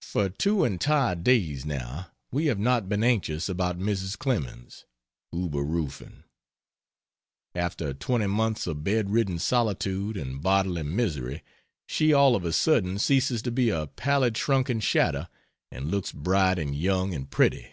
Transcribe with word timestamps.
For 0.00 0.30
two 0.30 0.64
entire 0.64 1.14
days, 1.14 1.66
now, 1.66 2.12
we 2.32 2.46
have 2.46 2.58
not 2.58 2.88
been 2.88 3.04
anxious 3.04 3.46
about 3.46 3.78
Mrs. 3.78 4.16
Clemens 4.16 4.86
(unberufen). 5.34 6.24
After 7.54 7.92
20 7.92 8.26
months 8.28 8.66
of 8.66 8.82
bed 8.82 9.10
ridden 9.10 9.38
solitude 9.38 10.16
and 10.16 10.40
bodily 10.42 10.82
misery 10.84 11.44
she 11.86 12.10
all 12.10 12.34
of 12.36 12.46
a 12.46 12.54
sudden 12.54 12.98
ceases 12.98 13.42
to 13.42 13.50
be 13.50 13.68
a 13.68 13.88
pallid 13.88 14.34
shrunken 14.38 14.80
shadow, 14.80 15.26
and 15.70 15.90
looks 15.90 16.10
bright 16.10 16.58
and 16.58 16.74
young 16.74 17.12
and 17.12 17.30
pretty. 17.30 17.70